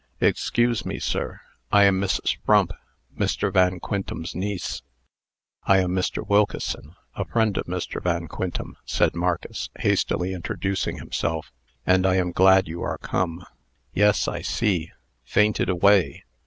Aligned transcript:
"Excuse 0.19 0.83
me, 0.83 0.97
sir. 0.97 1.41
I 1.71 1.83
am 1.83 2.01
Mrs. 2.01 2.35
Frump, 2.43 2.73
Mr. 3.15 3.53
Van 3.53 3.79
Quintem's 3.79 4.33
niece." 4.33 4.81
"I 5.65 5.77
am 5.77 5.91
Mr. 5.91 6.27
Wilkeson, 6.27 6.95
a 7.13 7.23
friend 7.23 7.55
of 7.55 7.67
Mr. 7.67 8.01
Van 8.01 8.27
Quintem," 8.27 8.77
said 8.83 9.13
Marcus, 9.13 9.69
hastily 9.77 10.33
introducing 10.33 10.97
himself; 10.97 11.53
"and 11.85 12.07
I 12.07 12.15
am 12.15 12.31
glad 12.31 12.67
you 12.67 12.81
are 12.81 12.97
come." 12.97 13.45
"Yes, 13.93 14.27
I 14.27 14.41
see. 14.41 14.91
Fainted 15.23 15.69
away. 15.69 16.23